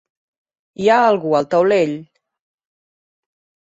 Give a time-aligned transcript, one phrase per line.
[0.85, 1.97] Hi ha algú al taulell.